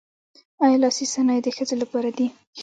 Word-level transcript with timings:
آیا 0.63 0.77
لاسي 0.83 1.05
صنایع 1.13 1.41
د 1.43 1.47
ښځو 1.57 1.75
لپاره 1.83 2.09
دي؟ 2.17 2.27